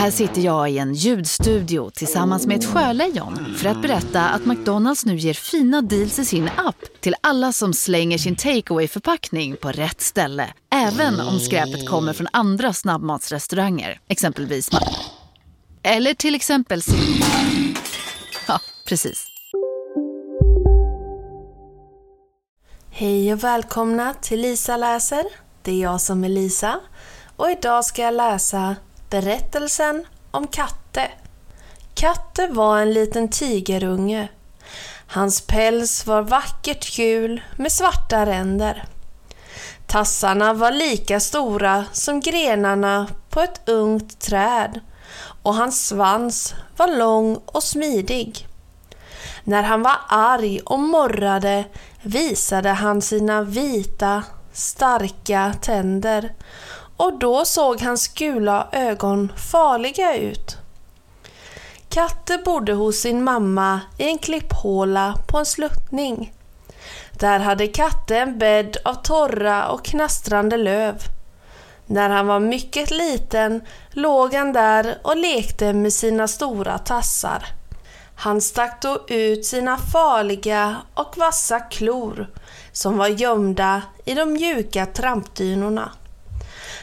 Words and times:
Här 0.00 0.10
sitter 0.10 0.40
jag 0.40 0.70
i 0.70 0.78
en 0.78 0.94
ljudstudio 0.94 1.90
tillsammans 1.90 2.46
med 2.46 2.56
ett 2.56 2.64
sjölejon 2.64 3.54
för 3.58 3.68
att 3.68 3.82
berätta 3.82 4.28
att 4.28 4.46
McDonalds 4.46 5.06
nu 5.06 5.16
ger 5.16 5.34
fina 5.34 5.82
deals 5.82 6.18
i 6.18 6.24
sin 6.24 6.50
app 6.56 6.84
till 7.00 7.14
alla 7.20 7.52
som 7.52 7.72
slänger 7.72 8.18
sin 8.18 8.36
takeaway 8.36 8.88
förpackning 8.88 9.56
på 9.56 9.72
rätt 9.72 10.00
ställe. 10.00 10.52
Även 10.70 11.20
om 11.20 11.40
skräpet 11.40 11.88
kommer 11.88 12.12
från 12.12 12.26
andra 12.32 12.72
snabbmatsrestauranger, 12.72 14.00
exempelvis 14.08 14.70
Eller 15.82 16.14
till 16.14 16.34
exempel 16.34 16.82
Ja, 18.48 18.60
precis. 18.86 19.26
Hej 22.90 23.32
och 23.32 23.44
välkomna 23.44 24.14
till 24.14 24.40
Lisa 24.40 24.76
läser. 24.76 25.24
Det 25.62 25.72
är 25.72 25.82
jag 25.82 26.00
som 26.00 26.24
är 26.24 26.28
Lisa 26.28 26.80
och 27.36 27.50
idag 27.50 27.84
ska 27.84 28.02
jag 28.02 28.14
läsa 28.14 28.76
Berättelsen 29.10 30.06
om 30.30 30.46
Katte. 30.46 31.10
Katte 31.94 32.46
var 32.46 32.78
en 32.78 32.92
liten 32.92 33.28
tigerunge. 33.28 34.28
Hans 35.06 35.40
päls 35.40 36.06
var 36.06 36.22
vackert 36.22 36.96
gul 36.96 37.42
med 37.56 37.72
svarta 37.72 38.26
ränder. 38.26 38.84
Tassarna 39.86 40.52
var 40.54 40.72
lika 40.72 41.20
stora 41.20 41.84
som 41.92 42.20
grenarna 42.20 43.06
på 43.30 43.40
ett 43.40 43.68
ungt 43.68 44.20
träd 44.20 44.80
och 45.42 45.54
hans 45.54 45.86
svans 45.86 46.54
var 46.76 46.98
lång 46.98 47.40
och 47.46 47.62
smidig. 47.62 48.46
När 49.44 49.62
han 49.62 49.82
var 49.82 49.96
arg 50.08 50.60
och 50.60 50.78
morrade 50.78 51.64
visade 52.02 52.68
han 52.68 53.02
sina 53.02 53.42
vita, 53.42 54.22
starka 54.52 55.54
tänder 55.60 56.32
och 57.00 57.18
då 57.18 57.44
såg 57.44 57.80
hans 57.80 58.08
gula 58.08 58.68
ögon 58.72 59.32
farliga 59.36 60.16
ut. 60.16 60.56
Katte 61.88 62.38
bodde 62.44 62.72
hos 62.72 62.96
sin 62.96 63.24
mamma 63.24 63.80
i 63.98 64.04
en 64.04 64.18
klipphåla 64.18 65.14
på 65.28 65.38
en 65.38 65.46
sluttning. 65.46 66.32
Där 67.12 67.38
hade 67.38 67.66
Katte 67.66 68.18
en 68.18 68.38
bädd 68.38 68.76
av 68.84 68.94
torra 68.94 69.68
och 69.68 69.84
knastrande 69.84 70.56
löv. 70.56 70.94
När 71.86 72.08
han 72.10 72.26
var 72.26 72.40
mycket 72.40 72.90
liten 72.90 73.60
låg 73.90 74.34
han 74.34 74.52
där 74.52 74.98
och 75.02 75.16
lekte 75.16 75.72
med 75.72 75.92
sina 75.92 76.28
stora 76.28 76.78
tassar. 76.78 77.46
Han 78.14 78.40
stack 78.40 78.82
då 78.82 79.04
ut 79.08 79.46
sina 79.46 79.76
farliga 79.76 80.76
och 80.94 81.16
vassa 81.16 81.60
klor 81.60 82.26
som 82.72 82.98
var 82.98 83.08
gömda 83.08 83.82
i 84.04 84.14
de 84.14 84.32
mjuka 84.32 84.86
trampdynorna. 84.86 85.92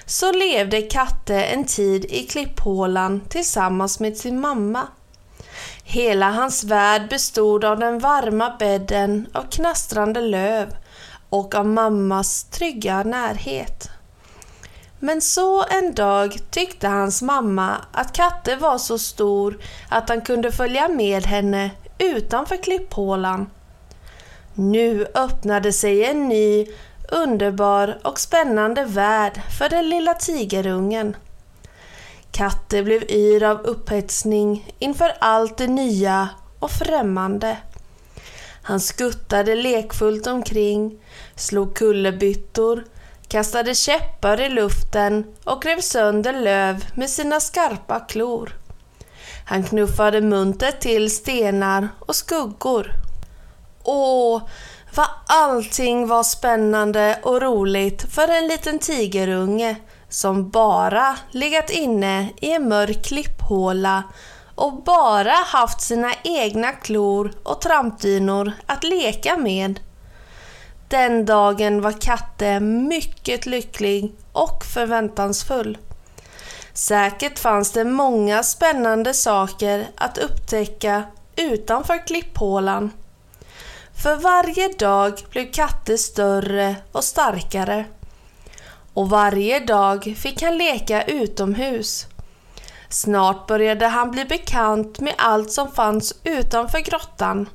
Så 0.10 0.32
levde 0.32 0.82
Katte 0.82 1.44
en 1.44 1.66
tid 1.66 2.06
i 2.06 2.24
klipphålan 2.24 3.22
tillsammans 3.30 4.00
med 4.00 4.18
sin 4.18 4.40
mamma. 4.40 4.88
Hela 5.84 6.32
hans 6.32 6.64
värld 6.64 7.10
bestod 7.10 7.66
av 7.66 7.80
den 7.80 8.00
varma 8.00 8.56
bädden 8.60 9.28
av 9.34 9.42
knastrande 9.52 10.22
löv 10.22 10.76
och 11.30 11.56
av 11.56 11.66
mammas 11.66 12.44
trygga 12.44 13.04
närhet. 13.04 13.90
Men 15.00 15.22
så 15.22 15.64
en 15.64 15.94
dag 15.94 16.38
tyckte 16.52 16.88
hans 16.88 17.22
mamma 17.22 17.76
att 17.92 18.14
Katte 18.14 18.56
var 18.56 18.78
så 18.78 18.98
stor 18.98 19.58
att 19.90 20.10
han 20.10 20.22
kunde 20.22 20.52
följa 20.52 20.88
med 20.88 21.26
henne 21.26 21.72
utanför 21.98 22.58
klipphålan. 22.58 23.50
Nu 24.54 25.08
öppnade 25.16 25.74
sig 25.74 26.06
en 26.06 26.28
ny, 26.28 26.68
underbar 27.08 28.00
och 28.04 28.20
spännande 28.20 28.84
värld 28.84 29.42
för 29.58 29.70
den 29.70 29.90
lilla 29.90 30.14
tigerungen. 30.14 31.16
Katte 32.32 32.84
blev 32.84 33.04
yr 33.12 33.44
av 33.44 33.62
upphetsning 33.62 34.74
inför 34.80 35.14
allt 35.20 35.58
det 35.58 35.68
nya 35.68 36.30
och 36.60 36.72
främmande. 36.72 37.58
Han 38.62 38.80
skuttade 38.80 39.56
lekfullt 39.56 40.28
omkring, 40.28 41.00
slog 41.36 41.76
kullerbyttor, 41.76 42.84
kastade 43.28 43.76
käppar 43.76 44.42
i 44.42 44.50
luften 44.50 45.36
och 45.44 45.66
rev 45.66 45.82
sönder 45.82 46.34
löv 46.34 46.86
med 46.96 47.10
sina 47.10 47.40
skarpa 47.40 48.00
klor. 48.00 48.58
Han 49.46 49.64
knuffade 49.64 50.22
muntert 50.22 50.80
till 50.80 51.12
stenar 51.12 51.90
och 52.00 52.16
skuggor. 52.16 52.92
Åh, 53.84 54.42
vad 54.98 55.08
allting 55.26 56.08
var 56.08 56.24
spännande 56.24 57.20
och 57.24 57.42
roligt 57.42 58.14
för 58.14 58.28
en 58.28 58.48
liten 58.48 58.80
tigerunge 58.80 59.76
som 60.10 60.50
bara 60.50 61.18
legat 61.32 61.70
inne 61.70 62.30
i 62.42 62.52
en 62.52 62.70
mörk 62.70 63.06
klipphåla 63.06 64.04
och 64.56 64.84
bara 64.84 65.32
haft 65.32 65.82
sina 65.82 66.14
egna 66.24 66.72
klor 66.72 67.34
och 67.44 67.62
trampdynor 67.62 68.52
att 68.66 68.84
leka 68.84 69.38
med. 69.38 69.80
Den 70.88 71.26
dagen 71.26 71.82
var 71.82 71.92
Katte 71.92 72.60
mycket 72.60 73.46
lycklig 73.46 74.16
och 74.32 74.64
förväntansfull. 74.74 75.78
Säkert 76.74 77.40
fanns 77.40 77.72
det 77.72 77.84
många 77.84 78.44
spännande 78.44 79.14
saker 79.14 79.88
att 79.96 80.18
upptäcka 80.18 81.04
utanför 81.36 82.08
klipphålan. 82.08 82.92
För 84.04 84.16
varje 84.16 84.68
dag 84.68 85.14
blev 85.30 85.52
Katte 85.52 85.98
större 85.98 86.76
och 86.92 87.04
starkare. 87.04 87.86
Och 88.94 89.10
varje 89.10 89.60
dag 89.60 90.16
fick 90.18 90.42
han 90.42 90.58
leka 90.58 91.04
utomhus. 91.04 92.08
Snart 92.90 93.48
började 93.48 93.88
han 93.88 94.12
bli 94.12 94.26
bekant 94.26 95.00
med 95.00 95.14
allt 95.18 95.52
som 95.52 95.72
fanns 95.72 96.16
utanför 96.24 96.80
grottan. 96.80 97.50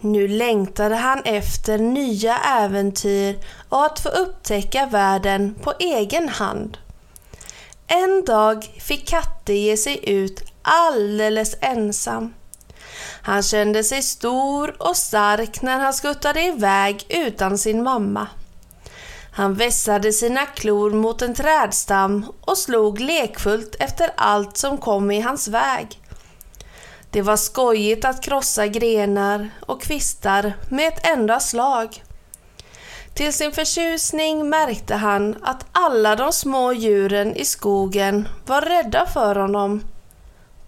Nu 0.00 0.28
längtade 0.28 0.96
han 0.96 1.22
efter 1.24 1.78
nya 1.78 2.36
äventyr 2.38 3.38
och 3.68 3.86
att 3.86 4.00
få 4.00 4.08
upptäcka 4.08 4.86
världen 4.86 5.54
på 5.62 5.72
egen 5.78 6.28
hand. 6.28 6.78
En 7.86 8.24
dag 8.24 8.64
fick 8.64 9.08
Katte 9.08 9.52
ge 9.52 9.76
sig 9.76 10.10
ut 10.10 10.42
alldeles 10.62 11.56
ensam. 11.60 12.34
Han 13.22 13.42
kände 13.42 13.84
sig 13.84 14.02
stor 14.02 14.82
och 14.82 14.96
stark 14.96 15.62
när 15.62 15.78
han 15.78 15.92
skuttade 15.92 16.42
iväg 16.42 17.06
utan 17.08 17.58
sin 17.58 17.82
mamma. 17.82 18.26
Han 19.32 19.54
vässade 19.54 20.12
sina 20.12 20.46
klor 20.46 20.90
mot 20.90 21.22
en 21.22 21.34
trädstam 21.34 22.32
och 22.40 22.58
slog 22.58 23.00
lekfullt 23.00 23.76
efter 23.78 24.10
allt 24.16 24.56
som 24.56 24.78
kom 24.78 25.10
i 25.10 25.20
hans 25.20 25.48
väg. 25.48 26.00
Det 27.10 27.22
var 27.22 27.36
skojigt 27.36 28.04
att 28.04 28.22
krossa 28.22 28.66
grenar 28.66 29.50
och 29.66 29.82
kvistar 29.82 30.52
med 30.68 30.88
ett 30.88 31.06
enda 31.06 31.40
slag. 31.40 32.02
Till 33.14 33.32
sin 33.32 33.52
förtjusning 33.52 34.48
märkte 34.48 34.94
han 34.94 35.36
att 35.42 35.66
alla 35.72 36.16
de 36.16 36.32
små 36.32 36.72
djuren 36.72 37.36
i 37.36 37.44
skogen 37.44 38.28
var 38.46 38.60
rädda 38.60 39.06
för 39.06 39.34
honom. 39.34 39.82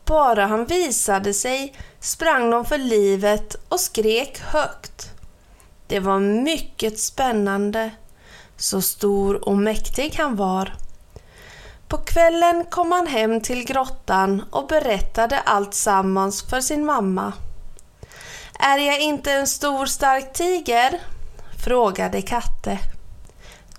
Bara 0.05 0.47
han 0.47 0.65
visade 0.65 1.35
sig 1.35 1.75
sprang 2.01 2.51
de 2.51 2.65
för 2.65 2.79
livet 2.79 3.57
och 3.69 3.81
skrek 3.81 4.41
högt. 4.41 5.11
Det 5.87 6.01
var 6.01 6.19
mycket 6.21 6.99
spännande, 6.99 7.91
så 8.57 8.83
stor 8.83 9.49
och 9.49 9.59
mäktig 9.59 10.15
han 10.19 10.37
var. 10.37 10.75
På 11.89 11.99
kvällen 11.99 12.65
kom 12.71 12.93
han 12.93 13.07
hem 13.07 13.41
till 13.41 13.65
grottan 13.65 14.45
och 14.51 14.67
berättade 14.67 15.41
allt 15.41 15.75
sammans 15.75 16.43
för 16.43 16.61
sin 16.61 16.85
mamma. 16.85 17.33
Är 18.59 18.79
jag 18.79 19.01
inte 19.01 19.33
en 19.33 19.47
stor 19.47 19.87
stark 19.87 20.33
tiger? 20.33 21.01
frågade 21.65 22.23
Katte. 22.23 22.79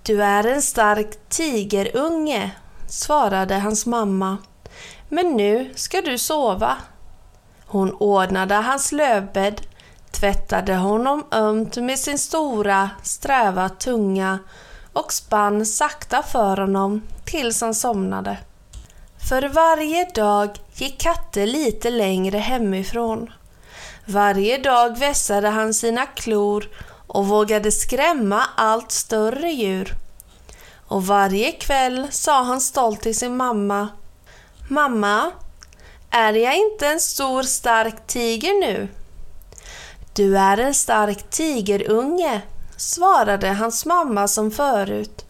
Du 0.02 0.22
är 0.22 0.46
en 0.46 0.62
stark 0.62 1.28
tigerunge, 1.28 2.50
svarade 2.88 3.54
hans 3.54 3.86
mamma. 3.86 4.38
Men 5.08 5.36
nu 5.36 5.72
ska 5.74 6.00
du 6.00 6.18
sova. 6.18 6.76
Hon 7.66 7.94
ordnade 7.94 8.54
hans 8.54 8.92
lövbädd, 8.92 9.60
tvättade 10.10 10.74
honom 10.74 11.24
ömt 11.30 11.76
med 11.76 11.98
sin 11.98 12.18
stora, 12.18 12.90
sträva 13.02 13.68
tunga 13.68 14.38
och 14.92 15.12
spann 15.12 15.66
sakta 15.66 16.22
för 16.22 16.56
honom 16.56 17.02
tills 17.24 17.60
han 17.60 17.74
somnade. 17.74 18.38
För 19.28 19.48
varje 19.48 20.04
dag 20.04 20.58
gick 20.74 21.00
Katte 21.00 21.46
lite 21.46 21.90
längre 21.90 22.38
hemifrån. 22.38 23.32
Varje 24.06 24.58
dag 24.58 24.98
vässade 24.98 25.48
han 25.48 25.74
sina 25.74 26.06
klor 26.06 26.68
och 27.06 27.26
vågade 27.26 27.72
skrämma 27.72 28.42
allt 28.56 28.90
större 28.90 29.50
djur. 29.50 29.94
Och 30.86 31.06
varje 31.06 31.52
kväll 31.52 32.06
sa 32.10 32.42
han 32.42 32.60
stolt 32.60 33.00
till 33.00 33.18
sin 33.18 33.36
mamma 33.36 33.88
Mamma, 34.68 35.30
är 36.10 36.32
jag 36.32 36.56
inte 36.56 36.86
en 36.86 37.00
stor 37.00 37.42
stark 37.42 38.06
tiger 38.06 38.60
nu? 38.60 38.88
Du 40.12 40.38
är 40.38 40.58
en 40.58 40.74
stark 40.74 41.30
tigerunge, 41.30 42.42
svarade 42.76 43.48
hans 43.48 43.86
mamma 43.86 44.28
som 44.28 44.50
förut 44.50 45.24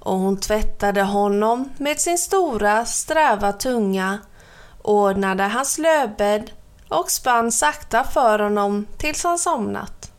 och 0.00 0.18
hon 0.18 0.40
tvättade 0.40 1.02
honom 1.02 1.70
med 1.78 2.00
sin 2.00 2.18
stora 2.18 2.84
sträva 2.84 3.52
tunga 3.52 4.18
ordnade 4.82 5.42
hans 5.42 5.78
lövbädd 5.78 6.50
och 6.88 7.10
spann 7.10 7.52
sakta 7.52 8.04
för 8.04 8.38
honom 8.38 8.86
tills 8.98 9.24
han 9.24 9.38
somnat. 9.38 10.12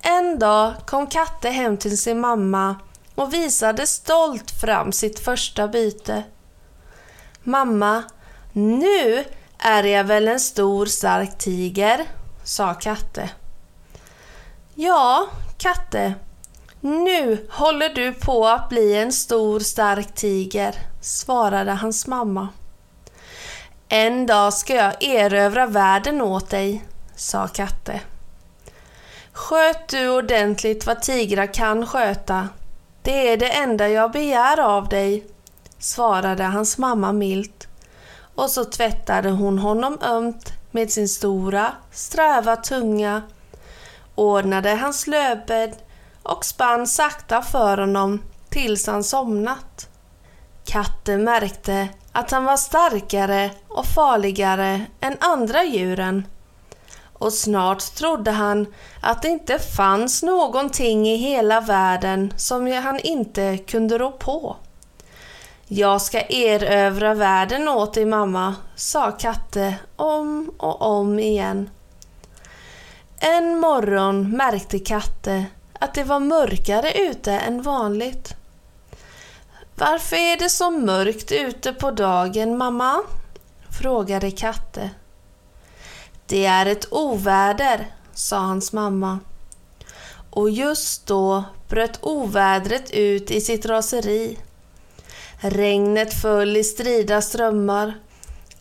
En 0.00 0.38
dag 0.38 0.74
kom 0.86 1.06
Katte 1.06 1.48
hem 1.48 1.76
till 1.76 1.98
sin 1.98 2.20
mamma 2.20 2.76
och 3.14 3.34
visade 3.34 3.86
stolt 3.86 4.50
fram 4.50 4.92
sitt 4.92 5.18
första 5.18 5.68
byte. 5.68 6.24
Mamma, 7.48 8.02
nu 8.52 9.24
är 9.58 9.84
jag 9.84 10.04
väl 10.04 10.28
en 10.28 10.40
stor 10.40 10.86
stark 10.86 11.38
tiger, 11.38 12.06
sa 12.44 12.74
Katte. 12.74 13.30
Ja, 14.74 15.26
Katte, 15.58 16.14
nu 16.80 17.46
håller 17.50 17.88
du 17.88 18.12
på 18.12 18.46
att 18.46 18.68
bli 18.68 18.96
en 18.96 19.12
stor 19.12 19.60
stark 19.60 20.14
tiger, 20.14 20.74
svarade 21.00 21.72
hans 21.72 22.06
mamma. 22.06 22.48
En 23.88 24.26
dag 24.26 24.54
ska 24.54 24.74
jag 24.74 25.02
erövra 25.02 25.66
världen 25.66 26.22
åt 26.22 26.50
dig, 26.50 26.84
sa 27.16 27.48
Katte. 27.48 28.00
Sköt 29.32 29.88
du 29.88 30.08
ordentligt 30.10 30.86
vad 30.86 31.02
tigrar 31.02 31.54
kan 31.54 31.86
sköta. 31.86 32.48
Det 33.02 33.32
är 33.32 33.36
det 33.36 33.50
enda 33.50 33.88
jag 33.88 34.12
begär 34.12 34.60
av 34.60 34.88
dig, 34.88 35.26
svarade 35.78 36.44
hans 36.44 36.78
mamma 36.78 37.12
milt. 37.12 37.68
Och 38.34 38.50
så 38.50 38.64
tvättade 38.64 39.30
hon 39.30 39.58
honom 39.58 39.98
ömt 40.00 40.52
med 40.70 40.90
sin 40.90 41.08
stora, 41.08 41.72
sträva 41.92 42.56
tunga, 42.56 43.22
ordnade 44.14 44.70
hans 44.70 45.06
löpbädd 45.06 45.76
och 46.22 46.44
spann 46.44 46.86
sakta 46.86 47.42
för 47.42 47.78
honom 47.78 48.22
tills 48.48 48.86
han 48.86 49.04
somnat. 49.04 49.88
Katten 50.64 51.24
märkte 51.24 51.88
att 52.12 52.30
han 52.30 52.44
var 52.44 52.56
starkare 52.56 53.50
och 53.68 53.86
farligare 53.86 54.86
än 55.00 55.16
andra 55.20 55.64
djuren. 55.64 56.26
Och 57.12 57.32
snart 57.32 57.80
trodde 57.80 58.30
han 58.30 58.66
att 59.00 59.22
det 59.22 59.28
inte 59.28 59.58
fanns 59.58 60.22
någonting 60.22 61.08
i 61.08 61.16
hela 61.16 61.60
världen 61.60 62.32
som 62.36 62.72
han 62.72 63.00
inte 63.00 63.58
kunde 63.58 63.98
rå 63.98 64.10
på. 64.10 64.56
Jag 65.70 66.02
ska 66.02 66.20
erövra 66.20 67.14
världen 67.14 67.68
åt 67.68 67.94
dig 67.94 68.04
mamma, 68.04 68.54
sa 68.74 69.12
Katte 69.12 69.74
om 69.96 70.52
och 70.58 70.82
om 70.82 71.18
igen. 71.18 71.70
En 73.18 73.60
morgon 73.60 74.30
märkte 74.36 74.78
Katte 74.78 75.44
att 75.72 75.94
det 75.94 76.04
var 76.04 76.20
mörkare 76.20 76.92
ute 76.92 77.32
än 77.32 77.62
vanligt. 77.62 78.34
Varför 79.74 80.16
är 80.16 80.36
det 80.36 80.50
så 80.50 80.70
mörkt 80.70 81.32
ute 81.32 81.72
på 81.72 81.90
dagen, 81.90 82.58
mamma? 82.58 83.02
frågade 83.80 84.30
Katte. 84.30 84.90
Det 86.26 86.46
är 86.46 86.66
ett 86.66 86.92
oväder, 86.92 87.86
sa 88.14 88.38
hans 88.38 88.72
mamma. 88.72 89.18
Och 90.30 90.50
just 90.50 91.06
då 91.06 91.44
bröt 91.68 91.98
ovädret 92.02 92.90
ut 92.90 93.30
i 93.30 93.40
sitt 93.40 93.66
raseri. 93.66 94.38
Regnet 95.40 96.14
föll 96.14 96.56
i 96.56 96.64
strida 96.64 97.22
strömmar. 97.22 97.94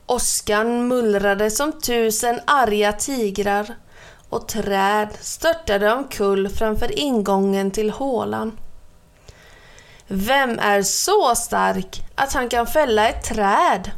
Åskan 0.06 0.88
mullrade 0.88 1.52
som 1.52 1.82
tusen 1.82 2.40
arga 2.46 2.94
tigrar 2.94 3.76
och 4.30 4.48
träd 4.48 5.10
störtade 5.22 5.94
omkull 5.94 6.50
framför 6.50 7.00
ingången 7.00 7.72
till 7.72 7.90
hålan. 7.90 8.60
Vem 10.08 10.60
är 10.60 10.82
så 10.82 11.36
stark 11.36 12.02
att 12.16 12.34
han 12.34 12.50
kan 12.50 12.68
fälla 12.68 13.10
ett 13.10 13.24
träd? 13.24 13.92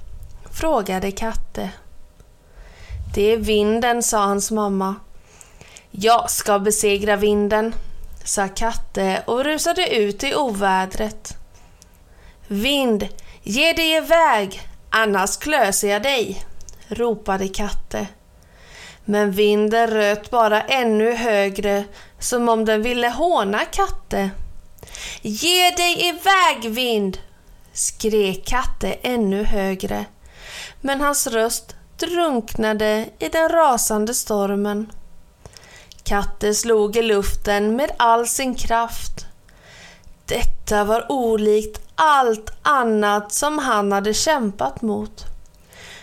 frågade 0.51 1.11
Katte. 1.11 1.69
Det 3.15 3.33
är 3.33 3.37
vinden, 3.37 4.03
sa 4.03 4.25
hans 4.25 4.51
mamma. 4.51 4.95
Jag 5.91 6.31
ska 6.31 6.59
besegra 6.59 7.15
vinden, 7.15 7.75
sa 8.23 8.47
Katte 8.47 9.23
och 9.25 9.43
rusade 9.43 9.95
ut 9.95 10.23
i 10.23 10.35
ovädret. 10.35 11.38
Vind, 12.51 13.07
ge 13.43 13.73
dig 13.73 13.95
iväg, 13.95 14.61
annars 14.89 15.37
klöser 15.37 15.87
jag 15.87 16.03
dig, 16.03 16.45
ropade 16.87 17.47
Katte. 17.47 18.07
Men 19.05 19.31
vinden 19.31 19.87
röt 19.87 20.29
bara 20.29 20.61
ännu 20.61 21.13
högre, 21.13 21.83
som 22.19 22.49
om 22.49 22.65
den 22.65 22.81
ville 22.81 23.09
håna 23.09 23.65
Katte. 23.65 24.29
Ge 25.21 25.69
dig 25.69 26.07
iväg 26.07 26.71
vind! 26.71 27.17
skrek 27.73 28.45
Katte 28.45 28.93
ännu 28.93 29.43
högre. 29.43 30.05
Men 30.81 31.01
hans 31.01 31.27
röst 31.27 31.75
drunknade 31.97 33.09
i 33.19 33.29
den 33.29 33.49
rasande 33.49 34.13
stormen. 34.13 34.91
Katte 36.03 36.53
slog 36.53 36.97
i 36.97 37.01
luften 37.01 37.75
med 37.75 37.91
all 37.97 38.27
sin 38.27 38.55
kraft. 38.55 39.28
Detta 40.29 40.83
var 40.83 41.11
olikt 41.11 41.81
allt 41.95 42.51
annat 42.61 43.31
som 43.31 43.57
han 43.57 43.91
hade 43.91 44.13
kämpat 44.13 44.81
mot. 44.81 45.25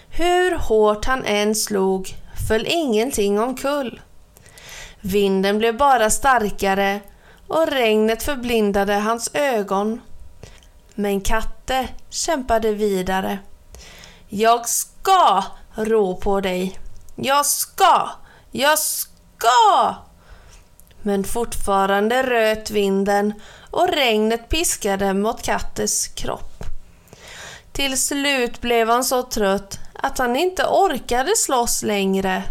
Hur 0.09 0.59
hårt 0.59 1.05
han 1.05 1.25
än 1.25 1.55
slog 1.55 2.15
föll 2.49 2.67
ingenting 2.67 3.41
omkull. 3.41 4.01
Vinden 5.01 5.59
blev 5.59 5.77
bara 5.77 6.11
starkare 6.11 7.01
och 7.49 7.67
regnet 7.67 8.23
förblindade 8.23 8.95
hans 8.95 9.31
ögon. 9.35 10.01
Men 10.95 11.21
Katte 11.21 11.89
kämpade 12.11 12.73
vidare. 12.73 13.39
Jag 14.29 14.69
ska 14.69 15.45
rå 15.75 16.17
på 16.17 16.41
dig. 16.41 16.79
Jag 17.17 17.47
ska! 17.47 18.11
Jag 18.51 18.79
ska! 18.79 19.95
Men 21.03 21.25
fortfarande 21.25 22.23
röt 22.23 22.71
vinden 22.71 23.33
och 23.77 23.89
regnet 23.89 24.49
piskade 24.49 25.15
mot 25.15 25.43
Kattes 25.43 26.07
kropp. 26.07 26.65
Till 27.73 27.99
slut 27.99 28.61
blev 28.61 28.89
han 28.89 29.05
så 29.05 29.23
trött 29.23 29.79
att 29.93 30.19
han 30.19 30.37
inte 30.37 30.67
orkade 30.67 31.37
slåss 31.37 31.83
längre. 31.83 32.43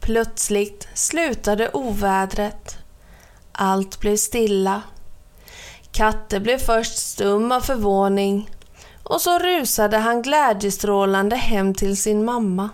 Plötsligt 0.00 0.88
slutade 0.94 1.70
ovädret. 1.72 2.76
Allt 3.52 4.00
blev 4.00 4.16
stilla. 4.16 4.82
Katte 5.92 6.40
blev 6.40 6.58
först 6.58 6.98
stum 6.98 7.52
av 7.52 7.60
förvåning 7.60 8.50
och 9.02 9.20
så 9.20 9.38
rusade 9.38 9.96
han 9.96 10.22
glädjestrålande 10.22 11.36
hem 11.36 11.74
till 11.74 11.96
sin 11.96 12.24
mamma. 12.24 12.68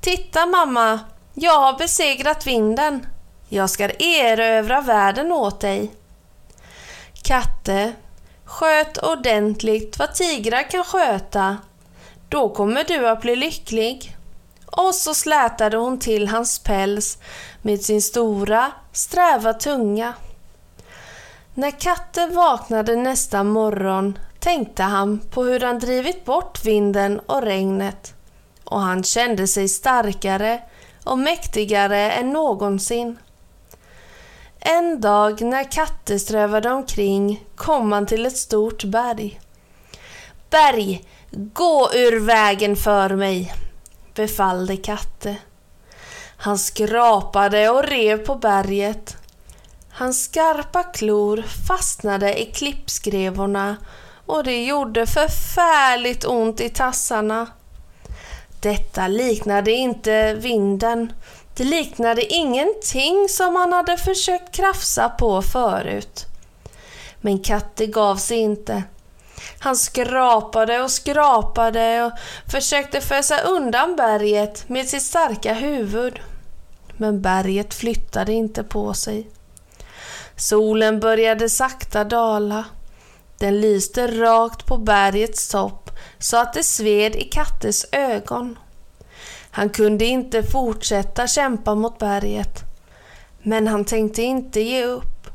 Titta 0.00 0.46
mamma, 0.46 1.00
jag 1.34 1.60
har 1.60 1.78
besegrat 1.78 2.46
vinden. 2.46 3.06
Jag 3.48 3.70
ska 3.70 3.90
erövra 3.98 4.80
världen 4.80 5.32
åt 5.32 5.60
dig. 5.60 5.90
Katte, 7.22 7.92
sköt 8.44 8.98
ordentligt 8.98 9.98
vad 9.98 10.14
tigrar 10.14 10.70
kan 10.70 10.84
sköta. 10.84 11.56
Då 12.28 12.48
kommer 12.48 12.84
du 12.84 13.08
att 13.08 13.20
bli 13.20 13.36
lycklig. 13.36 14.16
Och 14.66 14.94
så 14.94 15.14
slätade 15.14 15.76
hon 15.76 15.98
till 15.98 16.28
hans 16.28 16.58
päls 16.58 17.18
med 17.62 17.80
sin 17.80 18.02
stora, 18.02 18.72
sträva 18.92 19.52
tunga. 19.52 20.14
När 21.54 21.70
katten 21.70 22.34
vaknade 22.34 22.96
nästa 22.96 23.44
morgon 23.44 24.18
tänkte 24.38 24.82
han 24.82 25.18
på 25.18 25.42
hur 25.42 25.60
han 25.60 25.78
drivit 25.78 26.24
bort 26.24 26.64
vinden 26.64 27.20
och 27.20 27.42
regnet 27.42 28.14
och 28.64 28.80
han 28.80 29.02
kände 29.02 29.46
sig 29.46 29.68
starkare 29.68 30.62
och 31.04 31.18
mäktigare 31.18 32.10
än 32.10 32.30
någonsin. 32.30 33.18
En 34.62 35.00
dag 35.00 35.40
när 35.40 35.72
Katte 35.72 36.18
strövade 36.18 36.70
omkring 36.70 37.44
kom 37.56 37.92
han 37.92 38.06
till 38.06 38.26
ett 38.26 38.36
stort 38.36 38.84
berg. 38.84 39.40
Berg, 40.50 41.04
gå 41.30 41.90
ur 41.94 42.20
vägen 42.20 42.76
för 42.76 43.10
mig, 43.10 43.54
befallde 44.14 44.76
Katte. 44.76 45.36
Han 46.36 46.58
skrapade 46.58 47.70
och 47.70 47.84
rev 47.84 48.26
på 48.26 48.34
berget. 48.34 49.16
Hans 49.90 50.24
skarpa 50.24 50.82
klor 50.82 51.44
fastnade 51.68 52.42
i 52.42 52.46
klippskrevorna 52.46 53.76
och 54.26 54.44
det 54.44 54.64
gjorde 54.64 55.06
förfärligt 55.06 56.24
ont 56.24 56.60
i 56.60 56.68
tassarna. 56.68 57.46
Detta 58.60 59.08
liknade 59.08 59.72
inte 59.72 60.34
vinden. 60.34 61.12
Det 61.60 61.66
liknade 61.66 62.34
ingenting 62.34 63.28
som 63.28 63.56
han 63.56 63.72
hade 63.72 63.96
försökt 63.96 64.54
krafsa 64.54 65.08
på 65.08 65.42
förut. 65.42 66.26
Men 67.20 67.38
Katte 67.38 67.86
gav 67.86 68.16
sig 68.16 68.38
inte. 68.38 68.82
Han 69.58 69.76
skrapade 69.76 70.82
och 70.82 70.90
skrapade 70.90 72.04
och 72.04 72.12
försökte 72.50 73.00
fösa 73.00 73.40
undan 73.40 73.96
berget 73.96 74.68
med 74.68 74.88
sitt 74.88 75.02
starka 75.02 75.54
huvud. 75.54 76.20
Men 76.96 77.22
berget 77.22 77.74
flyttade 77.74 78.32
inte 78.32 78.64
på 78.64 78.94
sig. 78.94 79.30
Solen 80.36 81.00
började 81.00 81.48
sakta 81.48 82.04
dala. 82.04 82.64
Den 83.38 83.60
lyste 83.60 84.06
rakt 84.06 84.66
på 84.66 84.76
bergets 84.76 85.48
topp 85.48 85.90
så 86.18 86.36
att 86.36 86.52
det 86.52 86.64
sved 86.64 87.16
i 87.16 87.24
Kattes 87.24 87.86
ögon. 87.92 88.58
Han 89.60 89.70
kunde 89.70 90.04
inte 90.04 90.42
fortsätta 90.42 91.26
kämpa 91.26 91.74
mot 91.74 91.98
berget. 91.98 92.60
Men 93.42 93.66
han 93.66 93.84
tänkte 93.84 94.22
inte 94.22 94.60
ge 94.60 94.84
upp. 94.84 95.26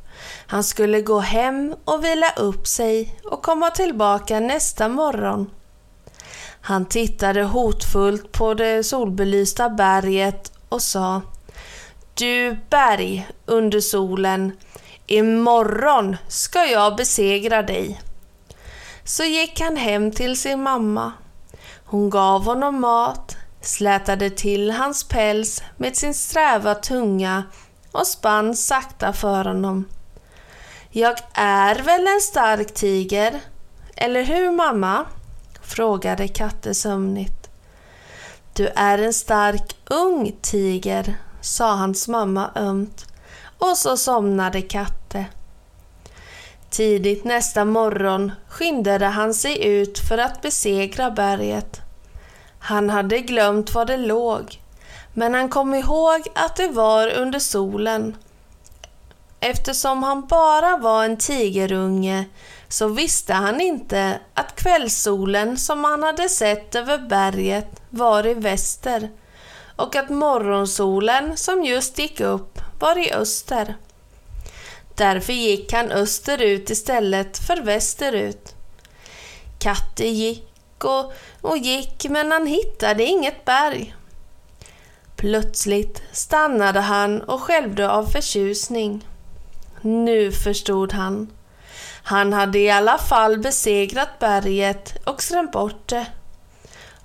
Han 0.47 0.63
skulle 0.63 1.01
gå 1.01 1.19
hem 1.19 1.75
och 1.85 2.03
vila 2.03 2.33
upp 2.37 2.67
sig 2.67 3.19
och 3.23 3.43
komma 3.43 3.69
tillbaka 3.71 4.39
nästa 4.39 4.87
morgon. 4.87 5.49
Han 6.61 6.85
tittade 6.85 7.43
hotfullt 7.43 8.31
på 8.31 8.53
det 8.53 8.83
solbelysta 8.83 9.69
berget 9.69 10.51
och 10.69 10.81
sa 10.81 11.21
Du 12.13 12.57
berg 12.69 13.27
under 13.45 13.79
solen, 13.79 14.51
imorgon 15.07 16.17
ska 16.27 16.65
jag 16.65 16.95
besegra 16.95 17.61
dig. 17.63 18.01
Så 19.03 19.23
gick 19.23 19.59
han 19.59 19.77
hem 19.77 20.11
till 20.11 20.39
sin 20.39 20.63
mamma. 20.63 21.11
Hon 21.85 22.09
gav 22.09 22.45
honom 22.45 22.81
mat, 22.81 23.34
slätade 23.67 24.29
till 24.29 24.71
hans 24.71 25.03
päls 25.03 25.63
med 25.77 25.95
sin 25.97 26.13
sträva 26.13 26.75
tunga 26.75 27.43
och 27.91 28.07
spann 28.07 28.55
sakta 28.55 29.13
för 29.13 29.45
honom. 29.45 29.85
Jag 30.89 31.15
är 31.33 31.75
väl 31.75 32.07
en 32.07 32.21
stark 32.21 32.73
tiger, 32.73 33.39
eller 33.95 34.23
hur 34.23 34.51
mamma? 34.51 35.05
frågade 35.61 36.27
Katte 36.27 36.73
sömnigt. 36.73 37.49
Du 38.53 38.67
är 38.67 38.97
en 38.97 39.13
stark 39.13 39.75
ung 39.85 40.35
tiger, 40.41 41.15
sa 41.41 41.75
hans 41.75 42.07
mamma 42.07 42.51
ömt 42.55 43.05
och 43.57 43.77
så 43.77 43.97
somnade 43.97 44.61
Katte. 44.61 45.25
Tidigt 46.69 47.23
nästa 47.23 47.65
morgon 47.65 48.31
skyndade 48.47 49.05
han 49.05 49.33
sig 49.33 49.65
ut 49.65 49.99
för 49.99 50.17
att 50.17 50.41
besegra 50.41 51.11
berget. 51.11 51.84
Han 52.65 52.89
hade 52.89 53.19
glömt 53.19 53.73
var 53.73 53.85
det 53.85 53.97
låg, 53.97 54.61
men 55.13 55.33
han 55.33 55.49
kom 55.49 55.73
ihåg 55.73 56.27
att 56.35 56.55
det 56.55 56.67
var 56.67 57.07
under 57.07 57.39
solen. 57.39 58.17
Eftersom 59.39 60.03
han 60.03 60.27
bara 60.27 60.77
var 60.77 61.05
en 61.05 61.17
tigerunge 61.17 62.25
så 62.67 62.87
visste 62.87 63.33
han 63.33 63.61
inte 63.61 64.19
att 64.33 64.55
kvällssolen 64.55 65.57
som 65.57 65.83
han 65.83 66.03
hade 66.03 66.29
sett 66.29 66.75
över 66.75 66.97
berget 66.97 67.81
var 67.89 68.27
i 68.27 68.33
väster 68.33 69.09
och 69.75 69.95
att 69.95 70.09
morgonsolen 70.09 71.37
som 71.37 71.63
just 71.63 71.99
gick 71.99 72.19
upp 72.19 72.59
var 72.79 73.07
i 73.07 73.13
öster. 73.13 73.75
Därför 74.95 75.33
gick 75.33 75.73
han 75.73 75.91
österut 75.91 76.69
istället 76.69 77.37
för 77.37 77.61
västerut. 77.61 78.55
Katte 79.59 80.07
gick 80.07 80.54
och, 80.83 81.13
och 81.41 81.57
gick 81.57 82.05
men 82.09 82.31
han 82.31 82.47
hittade 82.47 83.03
inget 83.03 83.45
berg. 83.45 83.95
Plötsligt 85.15 86.01
stannade 86.11 86.79
han 86.79 87.21
och 87.21 87.41
skälvde 87.41 87.89
av 87.89 88.05
förtjusning. 88.05 89.07
Nu 89.81 90.31
förstod 90.31 90.93
han. 90.93 91.27
Han 92.03 92.33
hade 92.33 92.59
i 92.59 92.71
alla 92.71 92.97
fall 92.97 93.37
besegrat 93.37 94.19
berget 94.19 94.93
och 95.05 95.23
skrämt 95.23 95.51
bort 95.51 95.87
det. 95.87 96.05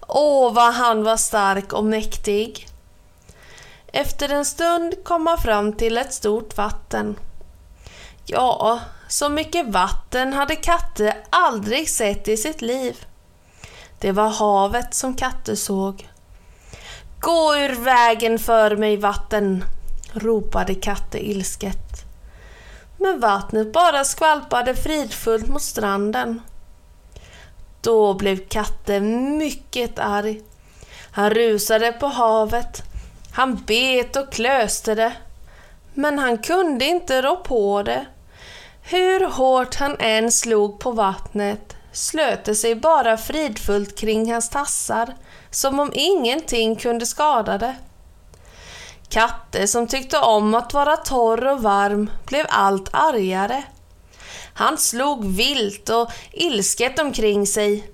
Åh, 0.08 0.52
vad 0.54 0.74
han 0.74 1.04
var 1.04 1.16
stark 1.16 1.72
och 1.72 1.84
mäktig! 1.84 2.68
Efter 3.92 4.28
en 4.28 4.44
stund 4.44 5.04
kom 5.04 5.26
han 5.26 5.38
fram 5.38 5.72
till 5.72 5.98
ett 5.98 6.12
stort 6.12 6.56
vatten. 6.56 7.16
Ja, 8.26 8.80
så 9.08 9.28
mycket 9.28 9.66
vatten 9.66 10.32
hade 10.32 10.56
Katte 10.56 11.16
aldrig 11.30 11.88
sett 11.90 12.28
i 12.28 12.36
sitt 12.36 12.62
liv. 12.62 13.04
Det 14.00 14.12
var 14.12 14.28
havet 14.28 14.94
som 14.94 15.14
Katter 15.14 15.54
såg. 15.54 16.08
Gå 17.20 17.56
ur 17.56 17.84
vägen 17.84 18.38
för 18.38 18.76
mig 18.76 18.96
vatten, 18.96 19.64
ropade 20.12 20.74
Katte 20.74 21.30
ilsket. 21.30 22.04
Men 22.98 23.20
vattnet 23.20 23.72
bara 23.72 24.04
skvalpade 24.04 24.74
fridfullt 24.74 25.48
mot 25.48 25.62
stranden. 25.62 26.40
Då 27.80 28.14
blev 28.14 28.48
Katte 28.48 29.00
mycket 29.00 29.98
arg. 29.98 30.40
Han 31.12 31.30
rusade 31.30 31.92
på 31.92 32.06
havet. 32.06 32.82
Han 33.32 33.56
bet 33.66 34.16
och 34.16 34.32
klöste 34.32 34.94
det. 34.94 35.12
Men 35.94 36.18
han 36.18 36.38
kunde 36.38 36.84
inte 36.84 37.22
rå 37.22 37.36
på 37.36 37.82
det. 37.82 38.06
Hur 38.82 39.30
hårt 39.30 39.74
han 39.74 39.96
än 39.98 40.30
slog 40.30 40.78
på 40.78 40.90
vattnet 40.90 41.76
slöt 41.92 42.44
det 42.44 42.54
sig 42.54 42.74
bara 42.74 43.16
fridfullt 43.16 43.98
kring 43.98 44.32
hans 44.32 44.48
tassar, 44.48 45.14
som 45.50 45.80
om 45.80 45.92
ingenting 45.94 46.76
kunde 46.76 47.06
skada 47.06 47.58
det. 47.58 47.76
Katte 49.08 49.66
som 49.66 49.86
tyckte 49.86 50.18
om 50.18 50.54
att 50.54 50.74
vara 50.74 50.96
torr 50.96 51.46
och 51.46 51.62
varm 51.62 52.10
blev 52.26 52.46
allt 52.48 52.88
argare. 52.92 53.62
Han 54.54 54.78
slog 54.78 55.24
vilt 55.24 55.88
och 55.88 56.10
ilsket 56.32 56.98
omkring 56.98 57.46
sig, 57.46 57.90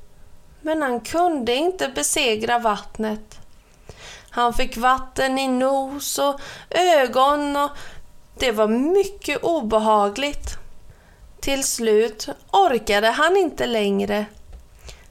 men 0.60 0.82
han 0.82 1.00
kunde 1.00 1.54
inte 1.54 1.88
besegra 1.88 2.58
vattnet. 2.58 3.38
Han 4.30 4.54
fick 4.54 4.76
vatten 4.76 5.38
i 5.38 5.48
nos 5.48 6.18
och 6.18 6.40
ögon 6.70 7.56
och 7.56 7.70
det 8.38 8.52
var 8.52 8.68
mycket 8.68 9.42
obehagligt. 9.42 10.58
Till 11.40 11.64
slut 11.64 12.28
orkade 12.50 13.06
han 13.06 13.36
inte 13.36 13.66
längre. 13.66 14.26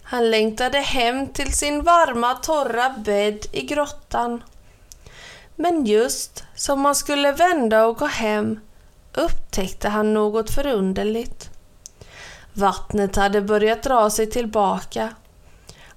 Han 0.04 0.32
längtade 0.32 0.80
hem 0.80 1.28
till 1.28 1.54
sin 1.54 1.84
varma 1.84 2.34
torra 2.34 2.90
bädd 2.90 3.46
i 3.52 3.62
grottan. 3.62 4.44
Men 5.56 5.86
just 5.86 6.44
som 6.56 6.86
han 6.86 6.96
skulle 6.96 7.32
vända 7.32 7.86
och 7.86 7.98
gå 7.98 8.06
hem 8.06 8.60
upptäckte 9.14 9.90
han 9.90 10.14
något 10.14 10.52
förunderligt. 10.52 11.50
Vattnet 12.54 13.16
hade 13.16 13.42
börjat 13.42 13.84
dra 13.84 14.10
sig 14.10 14.30
tillbaka 14.32 15.10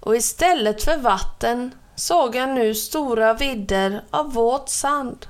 och 0.00 0.16
istället 0.16 0.82
för 0.82 0.96
vatten 0.96 1.74
såg 1.96 2.36
han 2.36 2.54
nu 2.54 2.74
stora 2.74 3.34
vidder 3.34 4.04
av 4.10 4.32
våt 4.32 4.68
sand. 4.68 5.26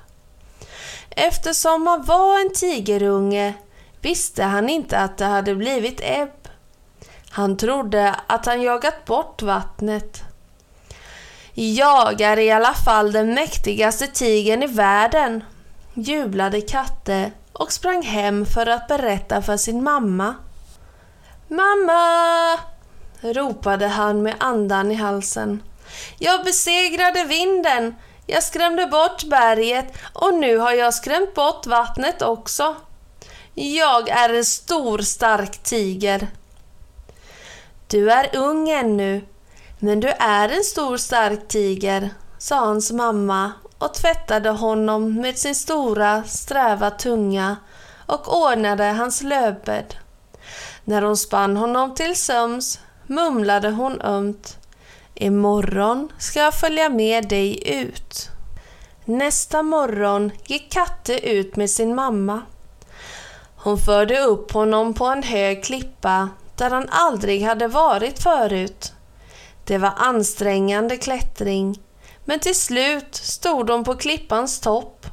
Eftersom 1.10 1.86
han 1.86 2.04
var 2.04 2.40
en 2.40 2.52
tigerunge 2.52 3.54
visste 4.02 4.42
han 4.42 4.68
inte 4.68 4.98
att 4.98 5.18
det 5.18 5.24
hade 5.24 5.54
blivit 5.54 6.00
ebb. 6.02 6.48
Han 7.30 7.56
trodde 7.56 8.14
att 8.26 8.46
han 8.46 8.62
jagat 8.62 9.04
bort 9.04 9.42
vattnet. 9.42 10.22
Jag 11.54 12.20
är 12.20 12.38
i 12.38 12.50
alla 12.50 12.74
fall 12.74 13.12
den 13.12 13.34
mäktigaste 13.34 14.06
tigern 14.06 14.62
i 14.62 14.66
världen, 14.66 15.44
jublade 15.94 16.60
Katte 16.60 17.32
och 17.52 17.72
sprang 17.72 18.02
hem 18.02 18.46
för 18.46 18.66
att 18.66 18.88
berätta 18.88 19.42
för 19.42 19.56
sin 19.56 19.82
mamma. 19.82 20.34
Mamma! 21.48 22.58
ropade 23.20 23.86
han 23.86 24.22
med 24.22 24.34
andan 24.38 24.92
i 24.92 24.94
halsen. 24.94 25.62
Jag 26.18 26.44
besegrade 26.44 27.24
vinden, 27.24 27.94
jag 28.26 28.42
skrämde 28.42 28.86
bort 28.86 29.24
berget 29.24 29.86
och 30.12 30.34
nu 30.34 30.56
har 30.56 30.72
jag 30.72 30.94
skrämt 30.94 31.34
bort 31.34 31.66
vattnet 31.66 32.22
också. 32.22 32.76
Jag 33.60 34.08
är 34.08 34.34
en 34.34 34.44
stor 34.44 34.98
stark 34.98 35.62
tiger. 35.62 36.28
Du 37.86 38.10
är 38.10 38.36
ung 38.36 38.68
ännu, 38.70 39.24
men 39.78 40.00
du 40.00 40.08
är 40.08 40.48
en 40.48 40.64
stor 40.64 40.96
stark 40.96 41.48
tiger, 41.48 42.10
sa 42.38 42.56
hans 42.56 42.92
mamma 42.92 43.52
och 43.78 43.94
tvättade 43.94 44.50
honom 44.50 45.14
med 45.14 45.38
sin 45.38 45.54
stora 45.54 46.24
sträva 46.24 46.90
tunga 46.90 47.56
och 48.06 48.42
ordnade 48.42 48.84
hans 48.84 49.22
löpbädd. 49.22 49.94
När 50.84 51.02
hon 51.02 51.16
spann 51.16 51.56
honom 51.56 51.94
till 51.94 52.16
söms 52.16 52.80
mumlade 53.06 53.70
hon 53.70 54.00
ömt. 54.00 54.58
Imorgon 55.14 56.08
ska 56.18 56.40
jag 56.40 56.54
följa 56.54 56.88
med 56.88 57.28
dig 57.28 57.80
ut. 57.80 58.28
Nästa 59.04 59.62
morgon 59.62 60.30
gick 60.46 60.72
Katte 60.72 61.28
ut 61.28 61.56
med 61.56 61.70
sin 61.70 61.94
mamma. 61.94 62.42
Hon 63.60 63.78
förde 63.78 64.18
upp 64.20 64.52
honom 64.52 64.94
på 64.94 65.06
en 65.06 65.22
hög 65.22 65.64
klippa 65.64 66.28
där 66.56 66.70
han 66.70 66.88
aldrig 66.88 67.42
hade 67.42 67.68
varit 67.68 68.22
förut. 68.22 68.92
Det 69.64 69.78
var 69.78 69.92
ansträngande 69.96 70.96
klättring, 70.96 71.80
men 72.24 72.38
till 72.38 72.54
slut 72.54 73.14
stod 73.14 73.66
de 73.66 73.84
på 73.84 73.94
klippans 73.94 74.60
topp. 74.60 75.06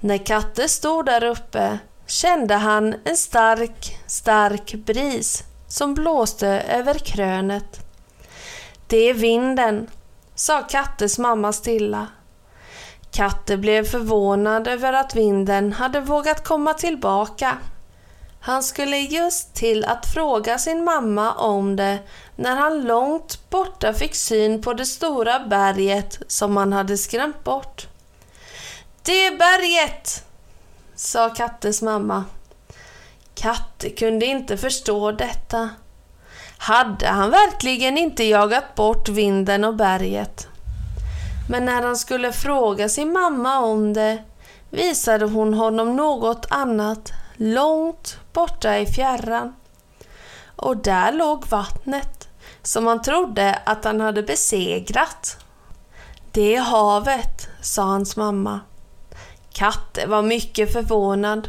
När 0.00 0.26
Katte 0.26 0.68
stod 0.68 1.06
där 1.06 1.24
uppe 1.24 1.78
kände 2.06 2.54
han 2.54 2.94
en 3.04 3.16
stark, 3.16 3.98
stark 4.06 4.74
bris 4.74 5.44
som 5.68 5.94
blåste 5.94 6.48
över 6.48 6.94
krönet. 6.94 7.86
Det 8.86 9.10
är 9.10 9.14
vinden, 9.14 9.90
sa 10.34 10.62
Kattes 10.62 11.18
mamma 11.18 11.52
stilla. 11.52 12.06
Katte 13.14 13.56
blev 13.56 13.84
förvånad 13.84 14.68
över 14.68 14.92
att 14.92 15.16
vinden 15.16 15.72
hade 15.72 16.00
vågat 16.00 16.44
komma 16.44 16.74
tillbaka. 16.74 17.58
Han 18.40 18.62
skulle 18.62 18.96
just 18.96 19.54
till 19.54 19.84
att 19.84 20.06
fråga 20.06 20.58
sin 20.58 20.84
mamma 20.84 21.32
om 21.32 21.76
det 21.76 21.98
när 22.36 22.56
han 22.56 22.82
långt 22.82 23.50
borta 23.50 23.92
fick 23.92 24.14
syn 24.14 24.62
på 24.62 24.74
det 24.74 24.86
stora 24.86 25.40
berget 25.40 26.18
som 26.26 26.56
han 26.56 26.72
hade 26.72 26.98
skrämt 26.98 27.44
bort. 27.44 27.86
Det 29.02 29.38
berget! 29.38 30.24
sa 30.94 31.30
Kattes 31.30 31.82
mamma. 31.82 32.24
Katte 33.34 33.90
kunde 33.90 34.26
inte 34.26 34.56
förstå 34.56 35.12
detta. 35.12 35.70
Hade 36.58 37.06
han 37.06 37.30
verkligen 37.30 37.98
inte 37.98 38.24
jagat 38.24 38.74
bort 38.74 39.08
vinden 39.08 39.64
och 39.64 39.74
berget? 39.76 40.48
Men 41.48 41.64
när 41.64 41.82
han 41.82 41.96
skulle 41.96 42.32
fråga 42.32 42.88
sin 42.88 43.12
mamma 43.12 43.58
om 43.58 43.92
det 43.92 44.22
visade 44.70 45.24
hon 45.24 45.54
honom 45.54 45.96
något 45.96 46.46
annat 46.50 47.12
långt 47.36 48.18
borta 48.32 48.78
i 48.78 48.86
fjärran. 48.86 49.54
Och 50.56 50.76
där 50.76 51.12
låg 51.12 51.46
vattnet 51.46 52.28
som 52.62 52.86
han 52.86 53.02
trodde 53.02 53.58
att 53.66 53.84
han 53.84 54.00
hade 54.00 54.22
besegrat. 54.22 55.36
Det 56.32 56.56
är 56.56 56.60
havet, 56.60 57.48
sa 57.60 57.82
hans 57.82 58.16
mamma. 58.16 58.60
Katte 59.52 60.06
var 60.06 60.22
mycket 60.22 60.72
förvånad. 60.72 61.48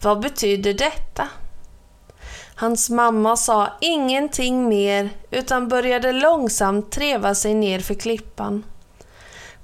Vad 0.00 0.20
betyder 0.20 0.74
detta? 0.74 1.28
Hans 2.54 2.90
mamma 2.90 3.36
sa 3.36 3.68
ingenting 3.80 4.68
mer 4.68 5.10
utan 5.30 5.68
började 5.68 6.12
långsamt 6.12 6.92
treva 6.92 7.34
sig 7.34 7.54
ner 7.54 7.80
för 7.80 7.94
klippan. 7.94 8.64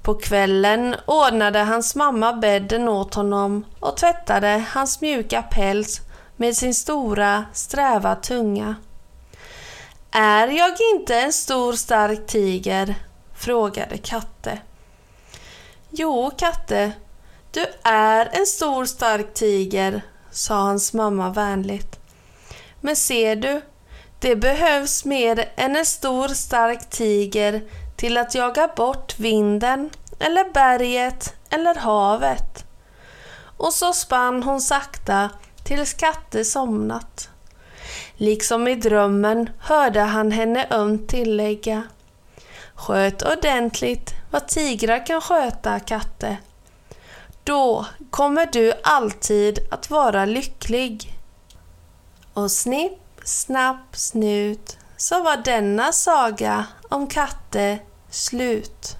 På 0.07 0.13
kvällen 0.13 0.95
ordnade 1.05 1.59
hans 1.59 1.95
mamma 1.95 2.33
bädden 2.33 2.89
åt 2.89 3.13
honom 3.13 3.65
och 3.79 3.97
tvättade 3.97 4.63
hans 4.69 5.01
mjuka 5.01 5.41
päls 5.41 6.01
med 6.35 6.57
sin 6.57 6.73
stora, 6.73 7.45
sträva 7.53 8.15
tunga. 8.15 8.75
Är 10.11 10.47
jag 10.47 10.71
inte 10.95 11.19
en 11.19 11.33
stor 11.33 11.73
stark 11.73 12.27
tiger? 12.27 12.95
frågade 13.35 13.97
Katte. 13.97 14.59
Jo, 15.89 16.31
Katte, 16.37 16.91
du 17.51 17.65
är 17.83 18.29
en 18.31 18.45
stor 18.45 18.85
stark 18.85 19.33
tiger, 19.33 20.01
sa 20.31 20.55
hans 20.55 20.93
mamma 20.93 21.29
vänligt. 21.29 21.99
Men 22.81 22.95
ser 22.95 23.35
du, 23.35 23.61
det 24.19 24.35
behövs 24.35 25.05
mer 25.05 25.49
än 25.55 25.75
en 25.75 25.85
stor 25.85 26.27
stark 26.27 26.89
tiger 26.89 27.61
till 27.97 28.17
att 28.17 28.35
jaga 28.35 28.69
bort 28.75 29.19
vinden 29.19 29.89
eller 30.19 30.51
berget 30.53 31.33
eller 31.49 31.75
havet. 31.75 32.65
Och 33.57 33.73
så 33.73 33.93
spann 33.93 34.43
hon 34.43 34.61
sakta 34.61 35.29
tills 35.63 35.93
Katte 35.93 36.45
somnat. 36.45 37.29
Liksom 38.13 38.67
i 38.67 38.75
drömmen 38.75 39.49
hörde 39.59 39.99
han 39.99 40.31
henne 40.31 40.67
ömt 40.69 41.09
tillägga. 41.09 41.83
Sköt 42.75 43.21
ordentligt 43.21 44.13
vad 44.31 44.47
tigrar 44.47 45.05
kan 45.05 45.21
sköta, 45.21 45.79
Katte. 45.79 46.37
Då 47.43 47.85
kommer 48.09 48.45
du 48.45 48.73
alltid 48.83 49.59
att 49.71 49.89
vara 49.89 50.25
lycklig. 50.25 51.13
Och 52.33 52.51
snipp, 52.51 52.99
snapp, 53.23 53.95
snut 53.95 54.77
så 54.97 55.23
var 55.23 55.37
denna 55.37 55.91
saga 55.91 56.65
om 56.89 57.07
Katte 57.07 57.79
slut. 58.09 58.96